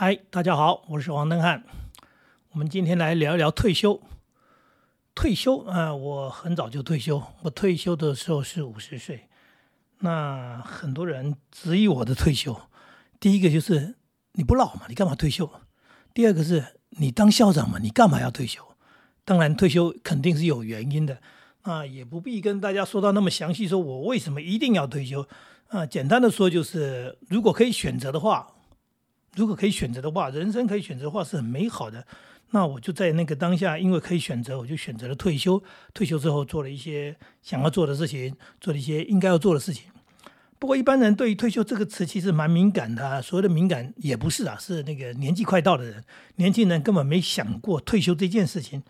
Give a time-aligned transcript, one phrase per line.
[0.00, 1.64] 嗨，大家好，我是王登汉。
[2.52, 4.00] 我们今天来聊一聊退休。
[5.12, 7.20] 退休啊，我很早就退休。
[7.42, 9.26] 我退休的时候是五十岁。
[9.98, 12.56] 那很多人质疑我的退休。
[13.18, 13.96] 第一个就是
[14.34, 15.50] 你不老嘛，你干嘛退休？
[16.14, 18.62] 第二个是你当校长嘛，你干嘛要退休？
[19.24, 21.20] 当然，退休肯定是有原因的。
[21.64, 25.26] 那也不必跟大家说到那么详细，说我为什么一定要退休
[25.66, 25.84] 啊？
[25.84, 28.54] 简单的说就是，如果可以选择的话。
[29.38, 32.04] 如果可以选择的话，人生可以选择的话是很美好的。
[32.50, 35.62] 那我就在那个当下，因为可以选择，我就选择了退休。
[35.94, 39.84] 退休之后做了一些想要做的事情，做了一些应该要做的事情。
[40.58, 46.02] 不过一般人对于退休这个词其实蛮敏感的，所谓的敏感也不是啊，是那个年纪快到的人，
[46.34, 48.82] 年轻人根本没想过退休这件事情。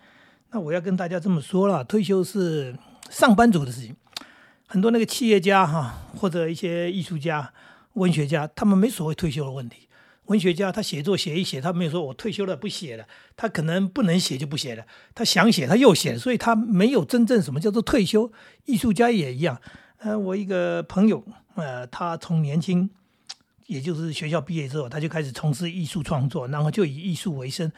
[0.50, 2.74] 那我要跟大家这么说了，退休是
[3.10, 3.94] 上班族的事情。
[4.66, 7.52] 很多那个企业家哈，或者一些艺术家、
[7.94, 9.87] 文学家，他们没所谓退休的问题。
[10.28, 18.30] 文学家他写作写一写，他没有说我退休了不写了，他可能不能写就不写了，他想写他又写，所以他没有真正什么叫做退休。
[18.66, 19.58] 艺术家也一样，
[19.98, 22.90] 呃，我一个朋友，呃，他从年轻，
[23.68, 27.72] 也就是学校毕业之后，他就开始从事艺术创作，然后就以艺术为生，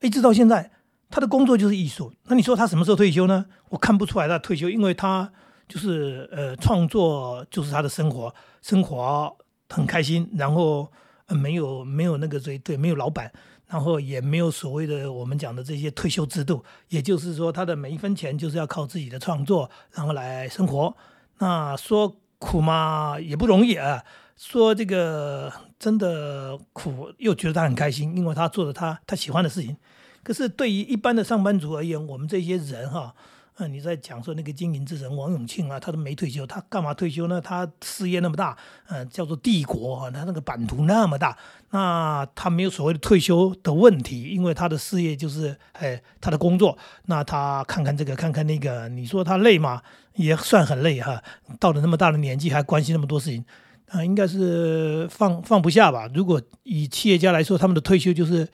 [0.00, 0.70] 一直到现在，
[1.10, 2.10] 他的工作就是艺术。
[2.24, 3.44] 那你说他什么时候退休呢？
[3.68, 5.30] 我看不出来他退休，因为他
[5.68, 9.36] 就是呃创作就是他的生活，生活
[9.68, 10.90] 很开心，然后。
[11.28, 13.32] 没有没有那个对对，没有老板，
[13.66, 20.94] 然后也没有所谓的我们讲的这些退休制度，也就是说，他的每一分钱就是要靠自己的创作，然后来生活。
[21.38, 24.04] 那说苦嘛也不容易啊，
[24.36, 29.76] 说这个真的苦，又觉得他很开心，因为他做的他他喜欢的事情。
[30.22, 33.14] 可是对于一般的上班族而言，我们这些人哈。
[33.62, 37.40] 那，你在讲说那个经营之神王永庆啊，他都没退休，他干嘛退休呢？
[37.40, 38.56] 他事业那么大，
[38.88, 41.38] 嗯，叫做帝国啊，他那个版图那么大，
[41.70, 46.76] 那他没有所谓的退休的问题，因为他的事业就是哎他的工作。
[47.06, 49.80] 那他看看这个，看看那个，你说他累吗？
[50.14, 51.22] 也算很累哈。
[51.60, 53.44] 到了那么大的年纪，还关心那么多事情，
[53.90, 56.10] 啊，应该是放放不下吧？
[56.12, 58.48] 如果以企业家来说，他们的退休就是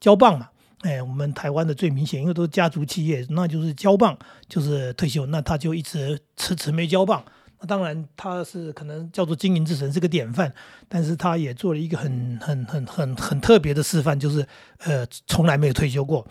[0.00, 0.48] 交棒嘛。
[0.84, 4.14] 哎，我们台湾的最明显，因为都是家族企业，那就是交棒，
[4.46, 7.24] 就是退休，那他就一直迟迟没交棒。
[7.58, 10.52] 那当然他是可能叫做经营之神，是个典范，
[10.86, 14.46] 但是他也做了一个很很很很很特别的示范，就是
[14.80, 16.26] 呃从来没有退休过。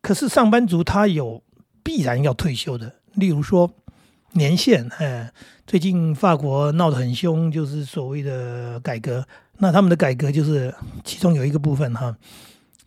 [0.00, 1.42] 可是上班族他有
[1.82, 3.70] 必然要退休的，例如说
[4.32, 5.30] 年限，哎，
[5.66, 9.26] 最近法国闹得很凶，就是所谓的改革，
[9.58, 10.74] 那他们的改革就是
[11.04, 12.16] 其中有一个部分哈。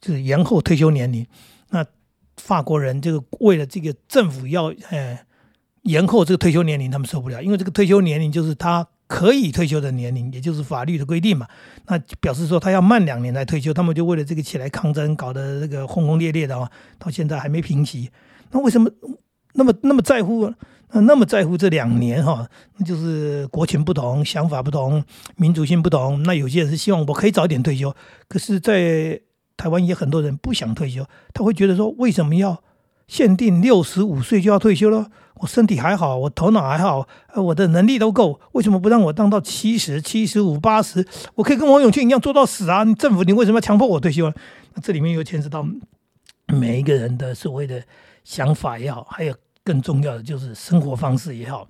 [0.01, 1.25] 就是延后退休年龄，
[1.69, 1.85] 那
[2.37, 5.19] 法国人这个为了这个政府要呃
[5.83, 11.47] 延后这个退休年龄，他们受不了，因为这个退休年龄就是他可以退休的年龄，也就是法律的规定嘛。
[11.85, 18.09] 那表示说他要慢两年来退休，他们就为了这个起来抗争，搞得这个轰轰烈烈的啊，到现在还没平息。
[18.51, 18.89] 那为什么
[19.53, 20.51] 那么那么在乎？
[20.93, 22.45] 那么在乎这两年哈？
[22.75, 25.01] 那就是国情不同，想法不同，
[25.37, 26.21] 民族性不同。
[26.23, 27.95] 那有些人是希望我可以早点退休，
[28.27, 29.17] 可是，在
[29.57, 32.63] 台湾也很多人不想退休，他会觉得说：为什么要
[33.07, 35.07] 限定六十五岁就要退休了？
[35.35, 41.03] 我身体还好，我头脑还好，呃，我的能力都够，为什么不让我当到七十七十五八十？
[41.33, 42.85] 我可以跟王永庆一样做到死啊！
[42.93, 44.31] 政府，你为什么要强迫我退休？
[44.75, 45.65] 那这里面又牵涉到
[46.47, 47.81] 每一个人的所谓的
[48.23, 51.67] 想法也好，还有更重要的就是生活方式也好。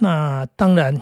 [0.00, 0.94] 那当然，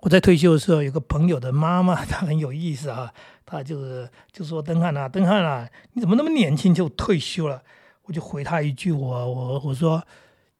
[0.00, 3.12] 我在退休的时候，有个朋友的妈妈，她很有意思啊。
[3.52, 7.62] 他就是就说登汉啊，登汉啊，你怎么那么年轻就退休了？
[8.04, 10.02] 我就回他一句，我我我说，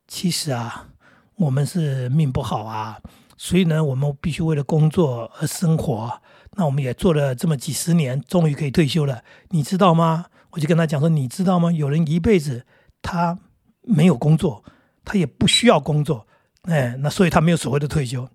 [0.07, 0.89] 其实啊，
[1.37, 3.01] 我们是命不好啊，
[3.39, 6.21] 所以呢，我们必须为了工作而生活。
[6.55, 10.27] 那我们也做了这么几十年，终于可以退休了，你知道吗？
[10.51, 11.73] 我就跟他讲说，你知道吗？
[11.73, 12.67] 有人一辈子
[13.01, 13.39] 他
[13.81, 14.63] 没有工作，
[15.03, 16.27] 他也不需要工作，
[16.65, 18.29] 哎，那所以他没有所谓的退休。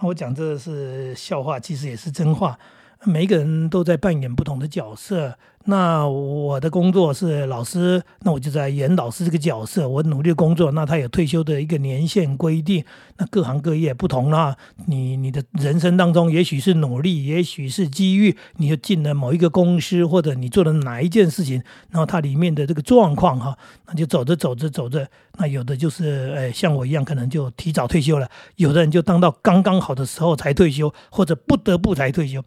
[0.00, 2.58] 那我讲这是笑话，其实也是真话。
[3.04, 5.38] 每个人都在扮演不同的角色。
[5.66, 9.86] 那我的工作是老师，那我就在演老师这个角色。
[9.86, 12.82] 我努力工作，那他有退休的一个年限规定。
[13.18, 28.26] 那各行各业不同啦，你你的人生当中，也许是努力，也许是机遇，你就进了某一个公司，或者你做了哪一件事情，然后它里面的这个状况哈，那就走着走着走着，那有的就是诶，像我一样，可能就提早退休了；
[28.56, 32.42] 有的人就当到刚刚好的时候才退休，或者不得不才退休。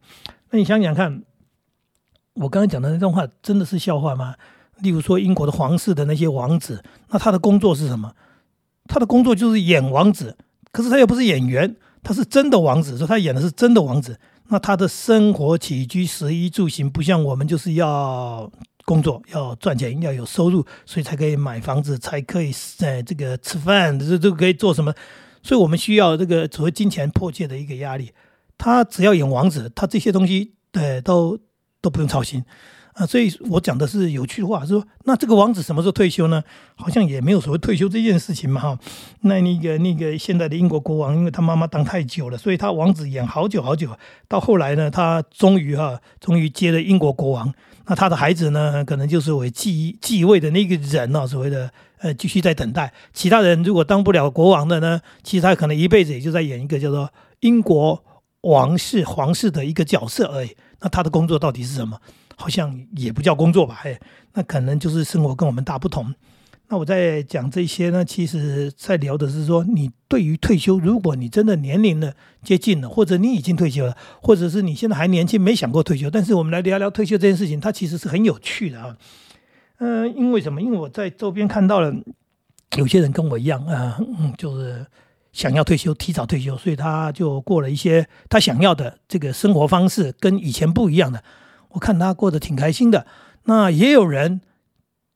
[0.50, 1.22] 那你想想看，
[2.36, 4.36] 我刚才讲的那段话真的是笑话吗？
[4.80, 8.14] 例如说英国的皇室的那些王子，那他的工作是什么？
[8.88, 10.36] 他的工作就是演王子，
[10.72, 14.20] 可是他又不是演员，他是真的王子，说他演的是真的王子。
[14.50, 18.52] 那他的生活起居、食衣住行，不像我们就是要
[18.84, 24.94] 工作、要赚钱、要有收入，所以才可以买房子，才可以在这个吃饭，这都可以做什么？
[25.42, 28.12] 所以我们需要这个所谓金钱迫切的一个压力。
[28.58, 31.40] 他只要演王子，他这些东西对都
[31.84, 32.44] 都不用操心。
[32.94, 36.44] 啊，所以我讲的是有趣的话，说那这个王子什么时候退休呢？
[36.76, 38.80] 好像也没有所谓退休这件事情嘛，哈。
[39.22, 43.90] 那那个那个现在的英国国王，因为他妈妈当太久了，所以他王子演好久好久，
[44.28, 47.52] 到后来呢，他终于哈，终于接了英国国王。
[47.88, 52.94] 那他的孩子呢，可能就是为继继位的那个人呢，所谓的呃，继续在等待。
[53.12, 57.10] 其他人如果当不了国王的呢，其实他可能一辈子也就在演一个叫做
[57.40, 58.04] 英国
[58.42, 60.56] 王室皇室的一个角色而已。
[60.84, 61.98] 那他的工作到底是什么？
[62.36, 64.00] 好像也不叫工作吧，哎，
[64.34, 66.14] 那可能就是生活跟我们大不同。
[66.70, 78.98] 那我在讲这些呢，其实在聊的是说，你对于退休，如果你真的年龄呢接近了，或者你已经退休了，或者是你现在还年轻，没想过退休，但是我们来聊聊退休这件事情，它其实是很有趣的啊。
[79.78, 80.62] 嗯，因为什么？
[80.62, 81.94] 因为我在周边看到了
[82.78, 84.86] 有些人跟我一样啊，嗯，就是
[85.34, 91.22] 想要退休，提早退休，所以他就过了一些他想要的这个生活方式，跟以前不一样的。
[91.70, 93.06] 我看他过得挺开心的，
[93.46, 94.42] 那也有人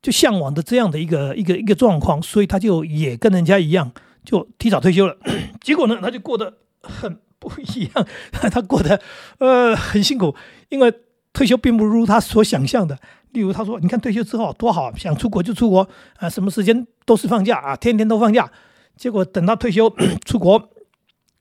[0.02, 3.92] 就向往的这样的一个一个一个状况，所以他就也跟人家一样，
[4.26, 5.16] 就提早退休了。
[5.62, 8.08] 结果呢，他就过得很不一样，
[8.52, 9.00] 他过得
[9.38, 10.36] 呃很辛苦，
[10.70, 10.92] 因为
[11.32, 12.98] 退休并不如他所想象的。
[13.32, 18.50] 例如他说：“你看退休之后多好，想出国就出国啊，什么时间都是放假啊，天天都放假。”
[18.98, 19.94] 结果等他退休
[20.26, 20.70] 出国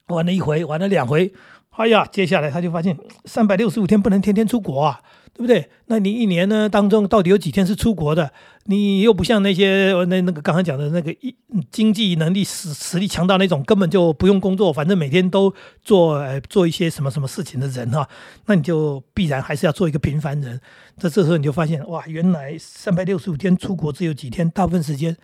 [0.09, 1.33] 玩了一回，玩了两回。
[1.71, 5.01] 哎呀，接下来他就发现三百六十五天不能天天出国啊，
[5.35, 5.69] 对不对？
[5.89, 8.33] 那你一年呢当中到底有几天是出国的？
[8.65, 11.37] 你又不像那些那那个刚才讲的那个一
[11.71, 18.09] 经济能力实实力强大那种，根本就不用工作，反正每天都做呃做一些什么什么事情的人哈，
[18.47, 20.59] 那你就必然还是要做一个平凡人。
[20.97, 25.15] 这这时候你就发现哇，原来三百六十五天出国只有几天，大部分时间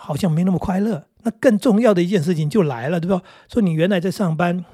[0.00, 1.06] 好像没那么快乐。
[1.22, 3.22] 那更重要的一件事情就来了，对吧？
[3.52, 4.64] 说你原来在上班。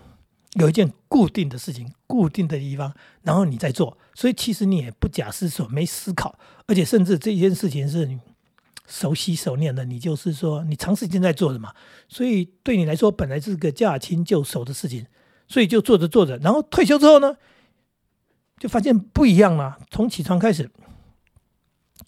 [0.52, 8.18] 有一件固定的事情，固定的地方，然后你在做，所以其实你也不假思索，没思考，而且甚至这件事情是你
[8.86, 11.74] 熟悉熟练的，你就是说你长时间在做的嘛，
[12.08, 15.04] 所以对你来说本来是个驾轻就熟的事情，
[15.46, 17.36] 所以就做着做着，然后退休之后呢，
[18.58, 19.76] 就发现不一样了。
[19.90, 20.70] 从起床开始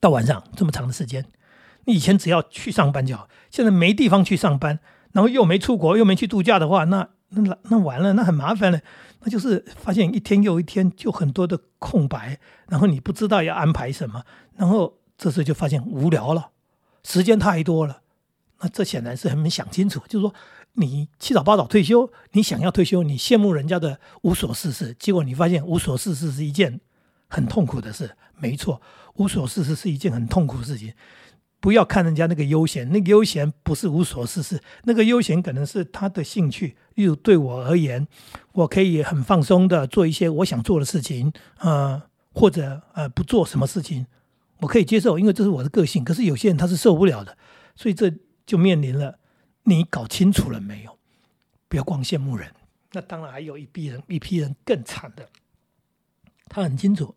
[0.00, 1.26] 到晚上这么长的时间，
[1.88, 4.79] 以前只要去上班就好，现在没地方去上班，
[5.12, 7.08] 然后又没出国，又没去度假的话，那。
[7.31, 8.81] 那那完了，那很麻烦了。
[9.20, 12.40] 那就是发现一天又一天就很多的空白，
[12.70, 14.25] 然后你不知道要安排什么，
[14.56, 16.52] 然后这时候就发现无聊了，
[17.05, 18.00] 时间太多了。
[18.61, 20.35] 那这显然是很没想清楚，就是说
[20.73, 26.81] 你七早八早退休，你想要退休，你羡慕人家的无所事事，结果你发现无所事事是一件
[27.29, 28.17] 很痛苦的事。
[28.38, 28.81] 没错，
[29.17, 30.94] 无所事事是一件很痛苦的事情。
[31.60, 36.76] 不要看人家那个悠闲，那个悠闲不是无所事事，那个悠闲可能是他的兴趣。
[36.94, 38.06] 例如对我而言，
[38.52, 42.00] 我可以很放松的做一些我想做的事情，呃，
[42.32, 44.06] 或者呃不做什么事情，
[44.60, 46.05] 我可以接受，因为这是我的个性。
[46.05, 47.37] 可是有些人他是受不了的，
[47.75, 48.12] 所以这
[48.46, 49.19] 就面临了
[49.64, 50.96] 你搞清楚了没有？
[51.69, 52.49] 不要光羡慕人。
[52.93, 55.28] 那当然还有一批人，一批人更惨的，
[56.49, 57.14] 他很清楚，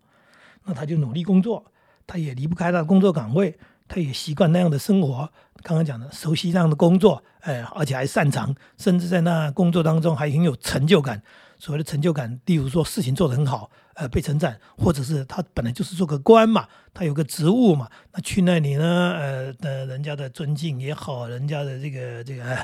[0.65, 1.71] 那他就努力工作，
[2.05, 3.57] 他也离不开他的工作岗位。
[3.93, 5.29] 他也习惯那样的生活，
[5.63, 11.21] 刚刚讲的熟悉那样的工作，哎，而且还擅长，甚至在那工作当中还很有成就感。
[11.59, 22.57] 所谓的成就感，例如说事情做得很好，呃，被称赞，或者是他本来就是做个官嘛，他有个职务嘛，那去那里呢，呃，的人家的尊敬也好，人家的这个这个，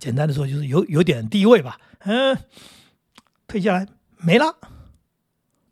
[0.00, 2.36] 简单的说就是有有点地位吧，嗯，
[3.46, 4.56] 退下来没了，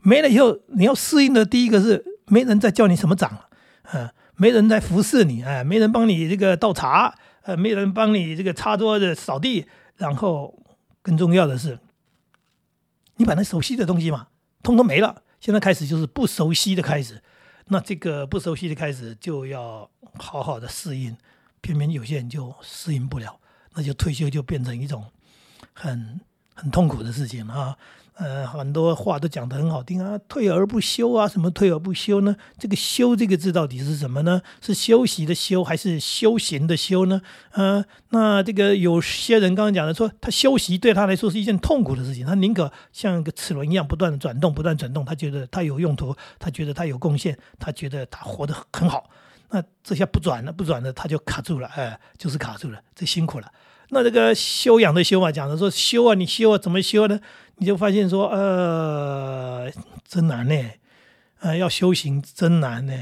[0.00, 3.48] 没了以后你要适应的第一个是没人再叫你什么长了，
[3.94, 4.08] 嗯。
[4.36, 10.58] 没人在服侍你，哎，没人帮你这个倒茶，呃，没人帮你这个擦桌子、扫地，然后
[11.02, 11.78] 更重要的是，
[13.16, 14.28] 你把那熟悉的东西嘛，
[14.62, 15.22] 通通没了。
[15.40, 17.22] 现在开始就是不熟悉的开始，
[17.66, 21.16] 那这个不熟悉的开始就要好好的适应，
[21.60, 23.38] 偏偏有些人就适应不了，
[23.74, 25.04] 那就退休就变成一种
[25.72, 26.20] 很
[26.54, 27.76] 很痛苦的事情啊。
[28.22, 32.36] 呃，很多话都讲得很好听啊，退而不休啊，什么退而不休呢？
[32.56, 34.40] 这个“休”这个字到底是什么呢？
[34.60, 37.20] 是休息的“休”还是修行的“修”呢？
[37.50, 49.10] 呃，那这个有些人刚刚讲的说，他休息对他来说是一件痛苦的事情，他宁可像一个齿轮一样不断的转动，不断转动，他觉得他有用途，他觉得他有贡献，他觉得他活得很好。
[49.50, 53.50] 那这下不转了，不转了，他就卡住了，哎，就是卡住了，这辛苦了。
[53.94, 57.20] 那这个修养的修啊，讲的说修啊，你修啊，怎么修呢？
[57.56, 59.70] 你就发现说，呃，
[60.08, 60.54] 真难呢，
[61.40, 62.94] 呃，要修行真难呢。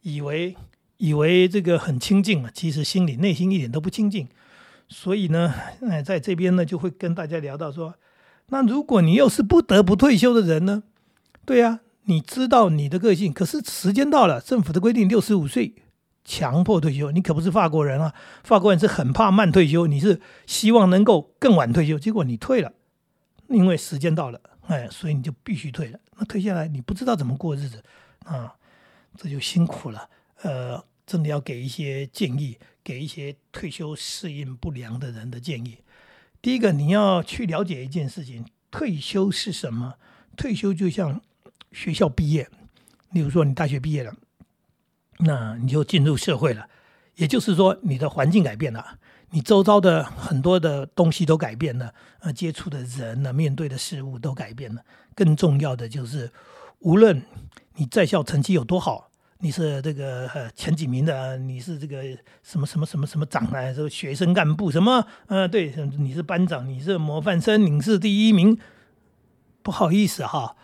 [0.00, 0.56] 以为
[0.96, 4.26] 以为这个很清净啊，其实心里内心一点都不清净。
[4.88, 5.52] 所以呢，
[5.86, 7.96] 哎，在这边呢，就会跟大家聊到说，
[8.46, 10.82] 那如果你又是不得不退休的人呢？
[11.44, 15.74] 对呀，你知道你的个性，可是时间到了，政府的规定六十五岁。
[16.28, 18.14] 强迫退休，你可不是法国人啊！
[18.44, 22.74] 法国人是很怕慢退休，你是希望能够更晚退休，结果你退了，
[23.48, 25.98] 因为时间到了，哎，所以你就必须退了。
[26.18, 27.82] 那退下来，你不知道怎么过日子
[28.26, 28.54] 啊，
[29.16, 30.10] 这就辛苦了。
[30.42, 35.78] 呃，真的要给一些建议，给一些退休适应不良的人的建议。
[36.42, 39.94] 第一个，你要去了解一件事情：退休是什么？
[40.36, 41.22] 退休就像
[41.72, 42.50] 学校毕业，
[43.12, 44.14] 例如说你大学毕业了。
[45.18, 46.66] 那你就进入社会了，
[47.16, 48.98] 也就是说，你的环境改变了，
[49.30, 54.82] 你周遭的很多的东西都改变了，呃，接触的人呢，面对的事物都改变了。
[55.14, 56.30] 更重要的就是，
[56.78, 57.20] 无论
[57.74, 59.10] 你在校成绩有多好，
[59.40, 62.02] 你是这个呃前几名的，你是这个
[62.44, 68.56] 什么什么什么什么长啊，这个学生干部什么，呃，对，你是班长，你是模范生，你是第一名，
[69.62, 70.54] 不好意思哈，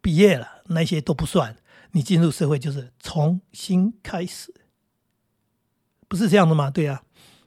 [0.00, 1.56] 毕业了，那些都不算。
[1.92, 4.52] 你进入社会就是重新开始，
[6.06, 6.70] 不是这样的吗？
[6.70, 7.02] 对呀，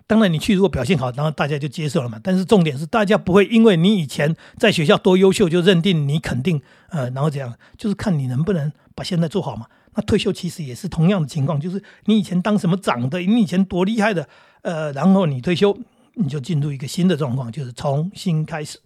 [0.08, 2.20] 当然你去如果表现好，然后大家就接受了嘛。
[2.24, 9.68] 但是重点是，大家不会因为你以前在学校多优秀就认定你肯定呃，然后这样就是看你能不能把现在做好嘛。
[9.94, 14.28] 那退休其实也是同样的情况，就是你以前当什么长的，你以前多厉害的，
[14.64, 15.78] 呃，然后你退休，
[16.16, 18.80] 你就进入一个新的状况，就是重新开始。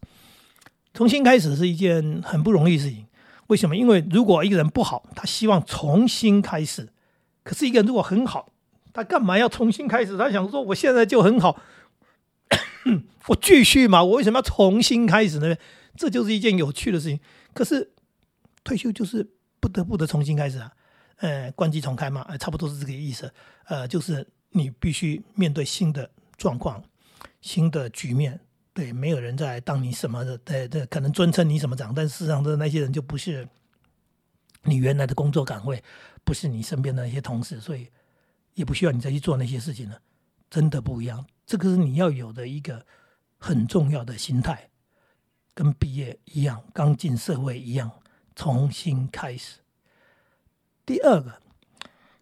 [0.94, 3.06] 重新开始是一件很不容易的事情。
[3.48, 3.76] 为什么？
[3.76, 6.88] 因为如果一个人不好，他希望重新开始；
[7.44, 8.52] 可是一个人如果很好，
[8.92, 10.18] 他干嘛要重新开始？
[10.18, 11.62] 他想说：“我现在就很好，
[13.28, 15.56] 我继续嘛，我为什么要重新开始呢？”
[15.96, 17.20] 这就是一件有趣的事情。
[17.54, 17.92] 可是
[18.64, 20.72] 退休就是不得不的重新开始啊，
[21.18, 23.32] 呃，关机重开嘛，差不多是这个意思。
[23.68, 26.84] 呃，就是你必须面对新的状况、
[27.42, 28.40] 新的局面。
[28.76, 33.48] 对，没有人在当你什么的，对对，可能尊称你什么长，但事实上的那些人就不是
[34.64, 35.82] 你原来的工作岗位，
[36.26, 37.88] 不是你身边的那些同事，所以
[38.54, 40.02] 也不需要你再去做那些事情了。
[40.50, 42.86] 真的不一样，这个是你要有的一个
[43.38, 44.70] 很重要的心态，
[45.54, 47.90] 跟毕业一样，刚进社会一样，
[48.36, 49.62] 重新开始。
[50.86, 51.42] 第二个，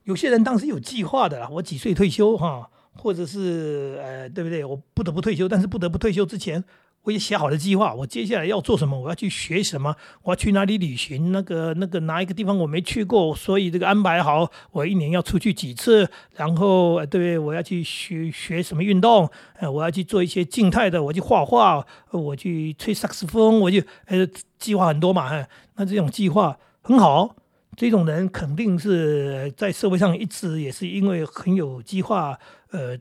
[0.04, 2.70] 有些人当时有计划的啦，我几岁退休哈。
[2.96, 4.64] 或者是呃，对不对？
[4.64, 6.64] 我不得不退休，但是不得不退休之前，
[7.04, 7.94] 我也写好了计划。
[7.94, 9.00] 我接下来要做什么？
[9.00, 9.96] 我要去学什么？
[10.22, 11.32] 我要去哪里旅行？
[11.32, 16.10] 那个那个哪一个地方我没去过，所以这个安排好，我一年要出去几次。
[16.36, 19.30] 然后呃对，我要去学学什么运动？
[19.60, 24.26] 呃，我要去做一些静态的，我去画画，我去吹萨克斯风，我就呃，
[24.60, 25.46] 计划很多嘛。
[25.76, 27.36] 那这种计划很好。
[27.76, 32.38] 这种人肯定是在社会上一直也是因为很有计划，
[32.74, 33.00] 呃，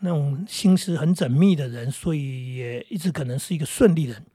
[0.00, 4.26] 那种心思很缜密的人，所以也一直可能是一个顺利人。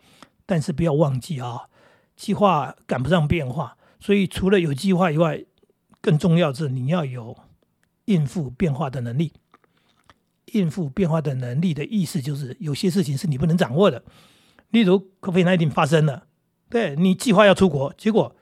[0.45, 1.67] 但是不要忘记啊，
[2.15, 5.45] 计划赶不上变化，所以除了有计划以外，
[6.01, 7.37] 更重要是你要有
[8.05, 9.33] 应付变化的能力。
[10.53, 14.03] 应付变化的能力的意思就是，有些事情是你不能掌握的，
[14.71, 16.25] 例如 COVID-19 发生了，
[16.69, 18.35] 对你计划要出国，结果。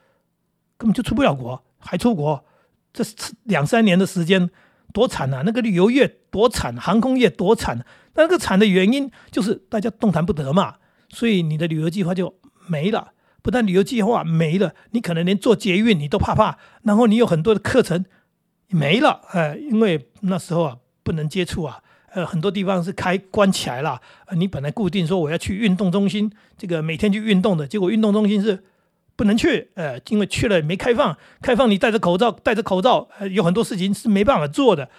[0.79, 2.45] 根本就出不了国，还出国，
[2.93, 3.03] 这
[3.45, 4.47] 两三年的时间
[4.97, 5.43] 多惨啊！
[5.45, 7.85] 那个旅游业多惨，航空业多惨。
[8.15, 10.77] 那个惨的原因就是大家动弹不得嘛，
[11.09, 12.33] 所以你的旅游计划就
[12.67, 13.11] 没了。
[13.43, 16.57] 不但旅游计划没了，你可能连坐捷运你都怕怕。
[16.81, 18.05] 然后你有很多的课程
[18.69, 24.01] 没了，哎，因为那时候啊不能接触啊，呃，很多地方是开关起来了。
[24.35, 28.63] 你本来固定说我要去运动中心，这个每天去运动的结果，运动中心是。
[29.17, 34.89] 不能去，呃，因为去了没开放，开放你戴着口罩，戴着口罩，呃，有很多事情是没办法做的。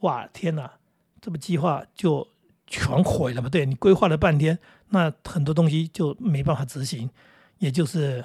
[0.00, 0.72] 哇，天哪，
[1.20, 2.26] 这么计划就
[2.66, 3.50] 全毁了嘛？
[3.50, 7.10] 对你规划了半天，那很多东西就没办法执行，
[7.58, 8.24] 也就是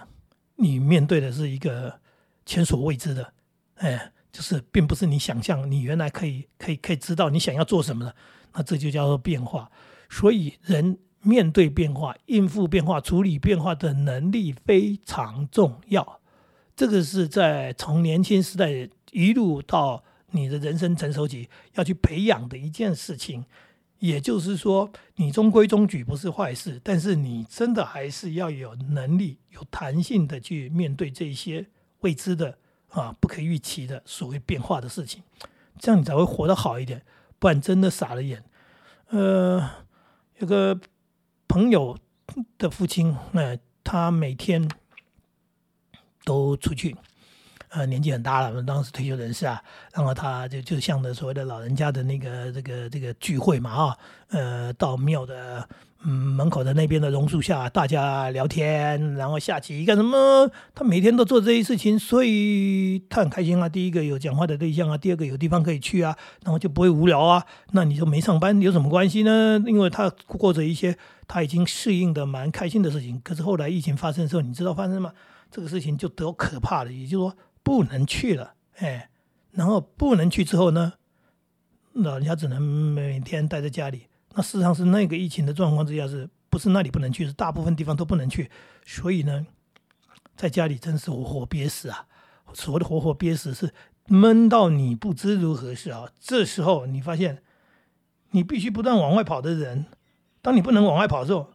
[0.55, 1.99] 你面对的是一个
[2.45, 3.33] 前所未知的，
[3.75, 8.15] 哎，就是并不是你想象，你原来可以可以可以知道你想要做什么的，
[8.53, 9.69] 那这就叫做变化。
[10.09, 10.97] 所以人。
[11.23, 16.19] 面对变化、应付变化、处理变化的能力非常重要。
[16.75, 23.45] 这个是在从年轻时代一路到你的人生成熟期要去培养的一件事情。
[23.99, 31.67] 也就是说，你中规中矩不是坏事，但是你真的还是要有能力、有弹性的去面对这些
[31.99, 32.57] 未知的
[32.89, 35.21] 啊、不可预期的所谓变化的事情，
[35.77, 37.03] 这样你才会活得好一点。
[37.37, 38.43] 不然真的傻了眼。
[39.09, 39.69] 呃。
[40.39, 40.75] 有个
[41.51, 41.97] 朋友
[42.57, 44.69] 的父亲，呃，他每天
[46.23, 46.95] 都出去。
[47.67, 53.97] 呃，年纪很大了，我们当时退休人士啊，然后他就就像的所谓的老人家的那个这个这个聚会嘛啊，
[54.29, 55.67] 呃，到庙的
[56.03, 60.49] 嗯门口的那边的榕树下，大家聊天，然后下棋干什么？
[60.73, 63.69] 他每天都做这些事情，所以他很开心啊。
[63.69, 67.45] 第一个有讲话的对象啊，第二个有地方可以去啊，然后就不会无聊啊。
[67.71, 69.63] 那你说没上班有什么关系呢？
[69.67, 73.21] 因为他过着一些他已经适应的蛮开心的事情。
[73.23, 75.13] 可是后来疫情发生的时候，你知道发生吗？
[75.49, 77.35] 这个事情就得可怕了，也就是说。
[77.63, 79.11] 不能去了，哎，
[79.51, 80.93] 然后不能去之后呢，
[81.93, 84.07] 老人家只能每天待在家里。
[84.33, 87.25] 那事实上是那个疫情的状况之下，是不是那里不能去？
[87.25, 88.49] 是大部分地方都不能去。
[88.85, 89.45] 所以呢，
[90.35, 92.07] 在家里真是活活憋死啊！
[92.53, 93.73] 所谓的活活憋死，是
[94.07, 96.09] 闷到你不知如何是啊。
[96.19, 97.43] 这时候你发现，
[98.31, 99.85] 你必须不断往外跑的人，
[100.41, 101.53] 当你不能往外跑的时候，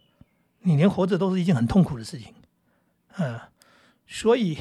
[0.61, 2.35] 你连活着都是一件很痛苦的事情，
[3.18, 3.40] 嗯，
[4.06, 4.59] 所以。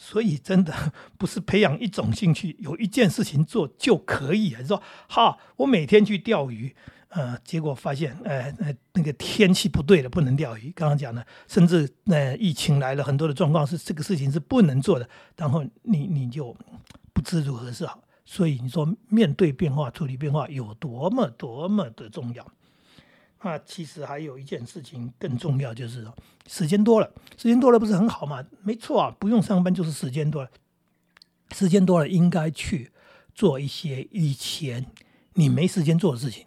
[0.00, 4.62] 所以真的不是培养一种兴趣，有一件事情做就可以啊。
[4.62, 6.76] 说哈，我每天去钓鱼，
[7.08, 10.70] 呃，结果发现，呃，那那个天气不对了，不能钓鱼。
[10.72, 16.54] 刚刚讲的，甚至那疫情来了，很多的状况是这个事情是不能做的，然后你你就
[17.12, 18.02] 不知如何是好。
[18.24, 22.46] 所以你说面对变化、处理变化有多么多么的重要。
[23.42, 26.06] 那其实还有一件事情更重要，就是
[26.46, 28.44] 时间多了，时间多了不是很好吗？
[28.62, 30.50] 没错啊，不用上班就是时间多了，
[31.52, 32.90] 时间多了应该去
[33.34, 34.84] 做一些以前
[35.32, 36.44] 你没时间做的事情，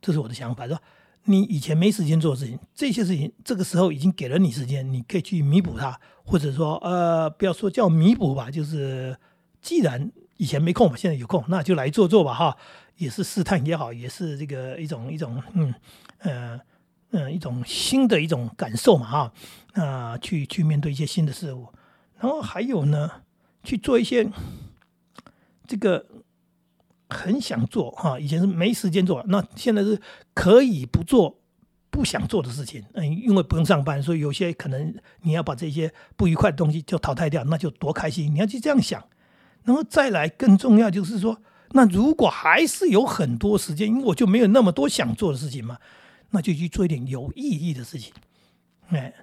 [0.00, 0.80] 这是我的想法，说？
[1.24, 9.16] 你以前没时间做的事情，这些事情这个时候已经给了你时间，你可以去弥补它，或者说呃，不要说叫弥补吧，就是
[9.60, 12.56] 既然以前没空嘛，现在有空，那就来做做吧，哈。
[12.96, 15.74] 也是试探也好，也是这个一种一种嗯
[16.18, 16.60] 呃
[17.12, 19.32] 嗯一种新的一种感受嘛哈
[19.72, 21.66] 啊去去面对一些新的事物，
[22.18, 23.10] 然后还有呢
[23.64, 24.28] 去做一些
[25.66, 26.04] 这个
[27.10, 30.00] 很想做哈以前是没时间做，那现在是
[30.32, 31.38] 可以不做
[31.90, 39.04] 不想做的事情，嗯因为不用上班，所以有些可能你要把这些不愉快的东西就淘汰掉，那就多开心，你要去这样想，
[39.64, 41.42] 然后再来更重要就是说。
[41.72, 45.78] 那如果还是有很多时间，因为我就没有那么多想做的事情嘛，
[46.30, 48.12] 那就去做一点有意义的事情，
[48.88, 49.14] 哎，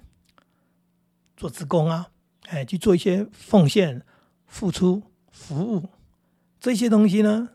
[1.36, 2.08] 做职工啊，
[2.46, 4.00] 哎，去做一些奉献、
[4.46, 5.90] 付出、服务
[6.58, 7.50] 这些东西呢，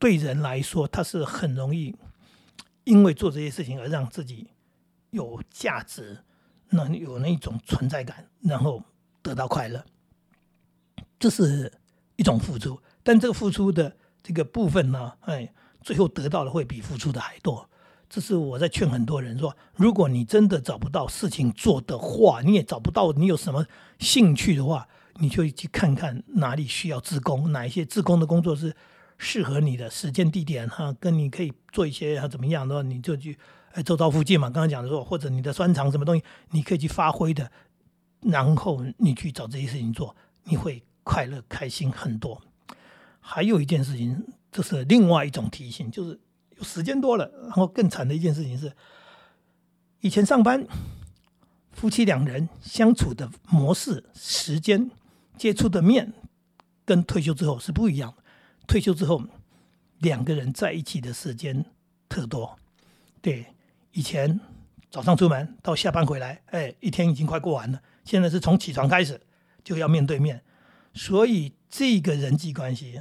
[0.00, 1.94] 对人来说，他是很容易
[2.82, 4.48] 因为做这些事情而让自己
[5.10, 6.24] 有价值，
[6.70, 8.82] 那有那种存在感，然后
[9.22, 9.84] 得到快乐，
[11.20, 11.72] 这是
[12.16, 13.96] 一种付出，但这个付出的。
[14.22, 17.66] 这个部分呢，哎，最后得到的会比付出的还多。
[18.06, 23.66] 这是我在劝很多人说：，如果你真的找不到事情做的话，你也找不到你有什么
[23.98, 28.76] 兴趣的话，你就去看看哪里需要自工，哪一些自工的工作是
[29.22, 33.38] 适合你的时间地点哈，跟你可以做一些怎么样的话，你就去
[33.72, 34.48] 哎周遭附近嘛。
[34.48, 37.52] 刚刚讲的说，或者你的专长什么东西，你可以去发挥的，
[38.22, 42.40] 然后你去找这些事情做，你会快乐开心很多。
[43.20, 46.18] 还有一件事情，这是另外一种提醒，就是
[46.56, 48.72] 有时间多了，然后更惨的一件事情是，
[50.00, 50.66] 以前上班
[51.72, 54.90] 夫妻两人相处的模式、时间、
[55.36, 56.14] 接触的面，
[56.86, 58.22] 跟退休之后是不一样的。
[58.70, 59.20] 退休之后，
[59.98, 61.64] 两个人在一起的时间
[62.08, 62.56] 特多。
[63.20, 63.46] 对，
[63.90, 64.38] 以前
[64.92, 67.82] 早上出门到下班回来，哎，一天已经快过完了。
[68.04, 69.20] 现在是从起床开始
[69.64, 70.42] 就要面对面。
[70.94, 73.00] 所以这个人际关系，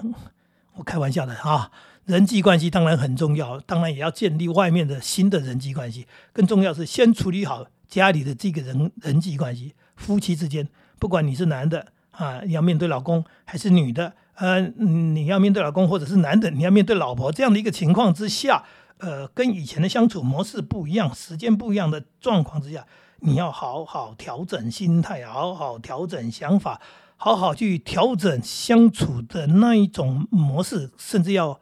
[0.73, 1.71] 我开玩笑的啊，
[2.05, 6.07] 人际关系当然很重要，当然也要建立外面的新的人际关系。
[6.33, 18.63] 更重要是先处理好家里的这个人人际关系，夫妻之间，不管你是男的啊，要面对老公，还是女的，呃，你要面对老公，或者是男的，你要面对老婆，这样的一个情况之下，
[18.97, 22.85] 呃，跟以前的相处模式不一样，时间不一样的状况之下，
[23.19, 26.81] 你要好好调整心态，好好调整想法。
[27.21, 31.59] 好好去调整相处的那一种模式，甚至要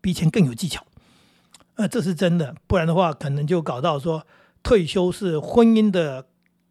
[0.00, 0.84] 比以前更有技巧。
[1.76, 4.26] 呃，这是真的，不然的话，可能就搞到说
[4.64, 6.26] 退休是婚姻的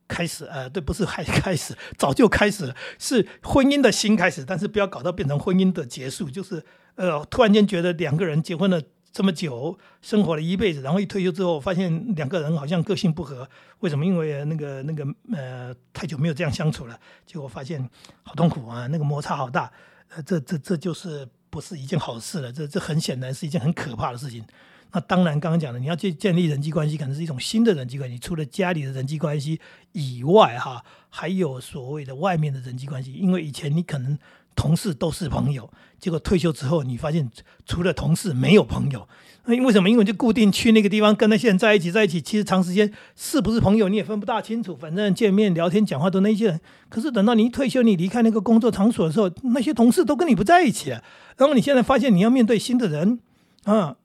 [0.07, 0.45] 开始。
[0.45, 4.43] 呃，对，不是还 开始，早就开始了，是婚姻的新开始。
[4.45, 6.63] 但是不要搞到变成婚姻的结束，就是
[6.95, 8.81] 呃，突然间觉得两个人结婚了。
[9.13, 13.49] 这么久生活了一辈子，然后一退休之后，发现两个人好像个性不合。
[13.79, 14.05] 为什么？
[14.05, 17.89] 因为那个那个呃，太久没有这样相处了，结果发现
[18.21, 19.71] 好痛苦啊，那个摩擦好大。
[20.09, 22.53] 呃，这这这就是不是一件好事了。
[22.53, 24.45] 这这很显然是一件很可怕的事情。
[24.93, 28.17] 那当然，刚刚讲的，你要去建立人际关系，可能是一种新的人际关系。
[28.17, 29.59] 除了家里的人际关系
[29.91, 33.13] 以外，哈，还有所谓的外面的人际关系。
[33.13, 34.17] 因为以前你可能
[34.55, 35.69] 同事都是朋友，
[35.99, 37.29] 结果退休之后，你发现
[37.65, 39.07] 除了同事没有朋友。
[39.49, 39.89] 那为什么？
[39.89, 44.75] 因为就固定去那个地方跟那些人在一起，在一起，其实长时间是不是朋友你也分不大清楚。
[44.75, 46.61] 反正见面聊天讲话都那些人。
[46.89, 51.03] 可是等到你一退休，你离开那个工作场所的时候，那些同事都跟你不在一起了。
[51.37, 53.19] 然后你现在发现你要面对新的人
[53.63, 53.97] 啊。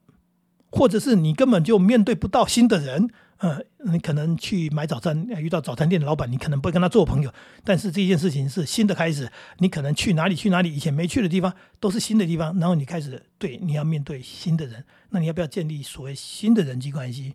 [0.72, 7.30] 或者是你根本就面对不到新的人，呃，你可能去买早餐遇到早餐店的老板，你可能不会跟他做朋友。
[7.62, 17.35] 但是这件事情是新的开始，你可能去哪里去哪里以前没去的地方都是新的地方，然后你开始对你要面对新的人，那你要不要建立所谓新的人际关系？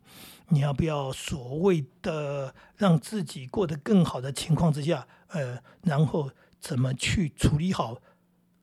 [0.50, 7.98] 你要不要所谓的让自己过得更好的情况之下，呃，然后怎么去处理好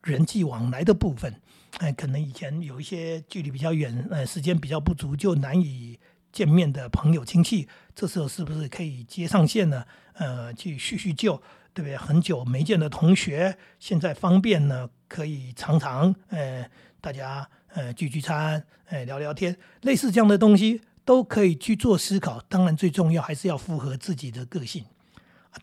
[0.03, 1.41] 人际往来的部分？
[1.79, 5.99] 哎，可能以前有一些距离比较远，呃，时间比较不足，就难以
[6.31, 9.85] 见面的朋友亲戚，这时候是不是可以接上线呢？
[10.13, 11.35] 呃，去叙叙旧，
[11.73, 11.97] 对不对？
[11.97, 16.65] 很久没见的同学，现在方便呢，可以常常，呃，
[17.01, 22.39] 大家呃聚聚餐，呃，聊聊天，类似这样的东西都可以去做思考。
[22.47, 24.85] 当然，最重要还是要符合自己的个性。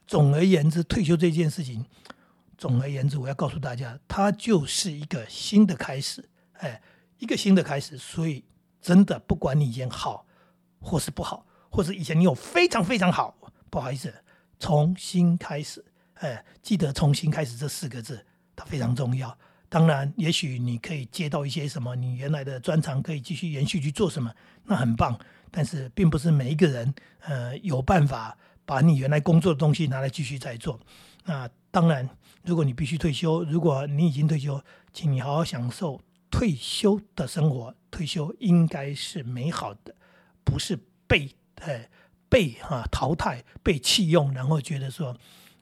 [0.06, 1.86] 总而言之，退休这件事情。
[2.62, 6.80] 总而言之，我要告诉大家，它就是一个新的开始，哎，
[7.18, 7.98] 一个新的开始。
[7.98, 8.44] 所以，
[8.80, 10.24] 真的不管你以前好，
[10.78, 13.36] 或是不好，或是以前你有非常非常好，
[13.68, 14.14] 不好意思，
[14.60, 15.84] 重新开始，
[16.20, 19.36] 哎，记得重新开始这四个字，它非常重要。
[19.68, 25.18] 当然，也许你可以接到一些什么，你原来的专长可以继续延续去做什么，那很棒。
[25.50, 30.78] 但是，并不是每一个人，呃，有办法把你原来工作的东西拿来继续再做。
[31.24, 32.08] 那当然。
[32.44, 36.00] 如果你必须退休，如果你已经退休，请你好好享受
[36.30, 37.74] 退休的生活。
[37.90, 39.94] 退休应该是美好的，
[40.42, 41.86] 不是被呃
[42.28, 45.16] 被哈淘汰、被弃用，然后觉得说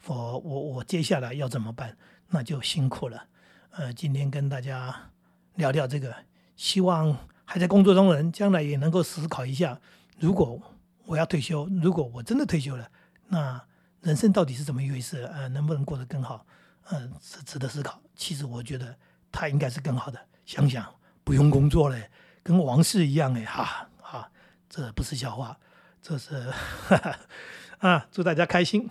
[0.07, 1.97] 我我我接下来要怎么办？
[2.29, 3.27] 那就辛苦了。
[3.73, 5.11] 呃，今天跟大家
[5.57, 6.15] 聊聊这个，
[6.55, 9.81] 希望还在工作中的人将来也能够思考一下：
[10.19, 10.63] 如果
[11.07, 12.89] 我要退休，如果我真的退休了，
[13.27, 13.61] 那
[14.03, 15.25] 人生到底是怎么一回事？
[15.25, 16.47] 呃，能不能过得更好？
[16.93, 18.01] 嗯，是值得思考。
[18.15, 18.97] 其实我觉得
[19.33, 20.21] 他应该是更好的。
[20.45, 22.11] 想想不用工作嘞，
[22.43, 24.31] 跟王室一样哎，哈哈，
[24.69, 25.57] 这不是笑话，
[26.03, 26.51] 这是
[26.89, 27.19] 哈哈
[27.79, 28.89] 啊，祝大家开心。